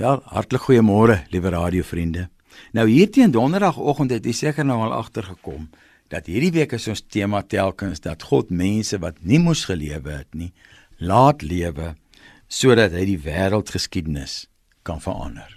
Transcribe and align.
Wel, 0.00 0.22
hartlik 0.32 0.62
goeiemôre, 0.64 1.18
liewe 1.28 1.50
radiovriende. 1.52 2.30
Nou 2.72 2.86
hierteen 2.88 3.34
donderdagoggend 3.34 4.14
het 4.14 4.24
jy 4.24 4.32
seker 4.32 4.64
nou 4.64 4.78
al 4.80 4.94
agtergekom 4.96 5.66
dat 6.08 6.30
hierdie 6.30 6.54
week 6.54 6.72
is 6.72 6.88
ons 6.88 7.02
tema 7.04 7.42
telkens 7.44 8.00
dat 8.00 8.24
God 8.30 8.48
mense 8.48 8.96
wat 9.02 9.18
nie 9.20 9.38
moes 9.42 9.66
gelewe 9.68 10.22
het 10.22 10.32
nie, 10.32 10.54
laat 11.04 11.44
lewe 11.44 11.92
sodat 12.48 12.96
hy 12.96 13.04
die 13.10 13.18
wêreldgeskiedenis 13.26 14.46
kan 14.88 15.04
verander. 15.04 15.52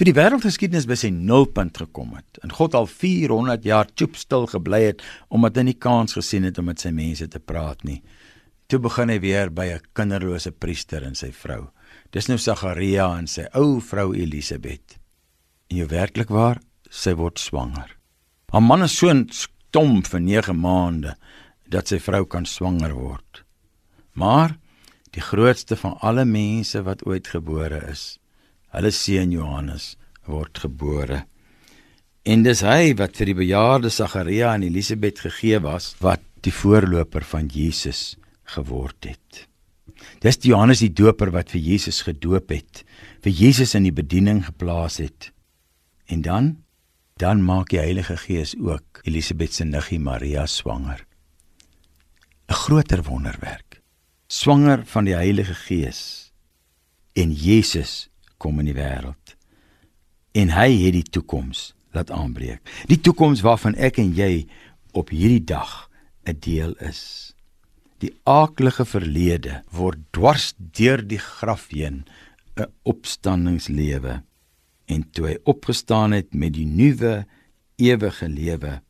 Toe 0.00 0.08
die 0.08 0.16
wêreldgeskiedenis 0.16 0.88
by 0.88 0.96
sy 0.96 1.12
nulpunt 1.12 1.76
gekom 1.84 2.16
het 2.16 2.40
en 2.40 2.56
God 2.56 2.72
al 2.72 2.88
400 2.88 3.68
jaar 3.68 3.92
stil 4.16 4.48
gebly 4.48 4.86
het 4.86 5.04
omdat 5.28 5.60
hy 5.60 5.68
nie 5.68 5.76
kans 5.76 6.16
gesien 6.16 6.48
het 6.48 6.56
om 6.56 6.72
met 6.72 6.80
sy 6.80 6.94
mense 6.96 7.28
te 7.28 7.38
praat 7.38 7.84
nie. 7.84 8.00
Toe 8.68 8.80
begin 8.80 9.12
hy 9.12 9.20
weer 9.20 9.52
by 9.52 9.74
'n 9.76 9.84
kinderlose 9.92 10.56
priester 10.56 11.04
en 11.04 11.14
sy 11.14 11.32
vrou. 11.32 11.68
Dis 12.14 12.28
nou 12.30 12.38
Sagaria 12.40 13.08
en 13.18 13.26
sy 13.28 13.46
ou 13.58 13.78
vrou 13.84 14.14
Elisabet. 14.16 14.96
En 15.68 15.82
jy 15.82 15.88
werklik 15.90 16.30
waar, 16.32 16.60
sy 16.88 17.12
word 17.18 17.40
swanger. 17.40 17.90
Haar 18.48 18.64
man 18.64 18.86
is 18.86 18.96
so 18.96 19.12
stom 19.32 20.00
vir 20.02 20.22
9 20.24 20.56
maande 20.56 21.14
dat 21.68 21.90
sy 21.90 21.98
vrou 22.00 22.24
kan 22.24 22.46
swanger 22.48 22.94
word. 22.96 23.44
Maar 24.16 24.56
die 25.12 25.24
grootste 25.24 25.76
van 25.76 25.98
alle 26.00 26.24
mense 26.24 26.80
wat 26.86 27.04
ooit 27.06 27.28
gebore 27.28 27.82
is, 27.90 28.16
hulle 28.72 28.92
seun 28.92 29.32
Johannes 29.32 29.96
word 30.28 30.60
gebore. 30.64 31.24
En 32.28 32.42
dis 32.44 32.60
hy 32.64 32.94
wat 32.96 33.16
vir 33.16 33.30
die 33.30 33.38
bejaarde 33.38 33.92
Sagaria 33.92 34.54
en 34.54 34.66
Elisabet 34.66 35.20
gegee 35.24 35.60
was 35.64 35.94
wat 36.04 36.24
die 36.44 36.52
voorloper 36.52 37.24
van 37.24 37.48
Jesus 37.52 38.16
geword 38.54 39.08
het. 39.08 39.46
Dis 40.20 40.38
Johannes 40.42 40.80
die 40.80 40.92
Doper 40.92 41.30
wat 41.30 41.50
vir 41.50 41.60
Jesus 41.60 42.02
gedoop 42.02 42.50
het, 42.50 42.84
vir 43.22 43.32
Jesus 43.32 43.74
in 43.74 43.84
die 43.88 43.94
bediening 43.94 44.44
geplaas 44.46 44.98
het. 44.98 45.32
En 46.06 46.22
dan 46.22 46.56
dan 47.18 47.42
maak 47.42 47.72
die 47.72 47.80
Heilige 47.80 48.16
Gees 48.16 48.54
ook 48.54 49.00
Elisabet 49.02 49.52
se 49.52 49.64
niggie 49.64 49.98
Maria 49.98 50.46
swanger. 50.46 51.06
'n 52.48 52.54
Groter 52.54 53.02
wonderwerk. 53.02 53.82
Swanger 54.28 54.86
van 54.86 55.04
die 55.04 55.14
Heilige 55.14 55.54
Gees. 55.54 56.32
En 57.12 57.32
Jesus 57.32 58.08
kom 58.36 58.58
in 58.58 58.70
die 58.70 58.74
wêreld. 58.74 59.34
En 60.32 60.50
hy 60.54 60.70
het 60.84 60.92
die 60.92 61.02
toekoms 61.02 61.74
laat 61.92 62.10
aanbreek. 62.10 62.60
Die 62.86 63.00
toekoms 63.00 63.40
waarvan 63.40 63.74
ek 63.74 63.98
en 63.98 64.14
jy 64.14 64.46
op 64.92 65.10
hierdie 65.10 65.44
dag 65.44 65.90
'n 66.24 66.36
deel 66.40 66.72
is. 66.78 67.34
Die 67.98 68.14
aaklige 68.24 68.84
verlede 68.86 69.62
word 69.74 69.98
dwars 70.14 70.52
deur 70.58 71.02
die 71.02 71.18
graf 71.18 71.68
heen 71.74 72.04
'n 72.56 72.70
opstandingslewe. 72.82 74.22
En 74.86 75.10
toe 75.12 75.26
hy 75.26 75.36
opgestaan 75.44 76.12
het 76.12 76.34
met 76.34 76.54
die 76.54 76.66
nuwe 76.66 77.26
ewige 77.76 78.28
lewe 78.28 78.80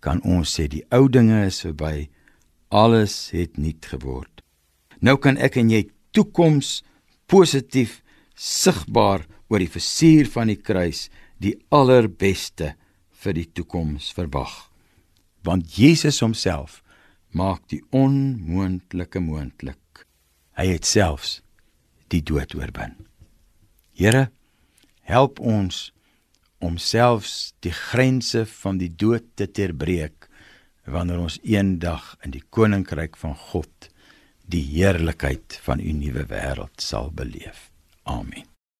kan 0.00 0.22
ons 0.22 0.54
sê 0.54 0.68
die 0.70 0.84
ou 0.94 1.08
dinge 1.08 1.46
is 1.46 1.60
verby. 1.64 2.08
Alles 2.70 3.30
het 3.30 3.58
nuut 3.58 3.86
geword. 3.86 4.42
Nou 5.00 5.16
kan 5.16 5.36
ek 5.36 5.56
en 5.56 5.70
jy 5.70 5.86
toekoms 6.14 6.82
positief 7.26 8.02
sigbaar 8.34 9.26
oor 9.48 9.62
die 9.62 9.70
versier 9.70 10.30
van 10.30 10.50
die 10.50 10.60
kruis 10.60 11.08
die 11.42 11.56
allerbeste 11.74 12.74
vir 13.22 13.36
die 13.36 13.48
toekoms 13.52 14.12
verwag. 14.16 14.70
Want 15.42 15.76
Jesus 15.78 16.20
homself 16.22 16.82
maak 17.30 17.66
die 17.72 17.82
onmoontlike 17.90 19.20
moontlik. 19.20 20.06
Hy 20.56 20.66
het 20.72 20.86
selfs 20.88 21.40
die 22.12 22.22
dood 22.22 22.54
oorwin. 22.54 22.94
Here, 23.96 24.30
help 25.02 25.40
ons 25.40 25.90
om 26.58 26.78
selfs 26.80 27.54
die 27.64 27.74
grense 27.74 28.46
van 28.62 28.80
die 28.80 28.90
dood 28.90 29.34
te 29.36 29.48
terbreek 29.50 30.28
wanneer 30.86 31.20
ons 31.26 31.38
eendag 31.42 32.14
in 32.24 32.34
die 32.36 32.44
koninkryk 32.54 33.18
van 33.20 33.34
God 33.50 33.90
die 34.46 34.62
heerlikheid 34.62 35.58
van 35.66 35.82
u 35.82 35.92
nuwe 35.92 36.26
wêreld 36.30 36.82
sal 36.82 37.10
beleef. 37.10 37.70
Amen. 38.06 38.55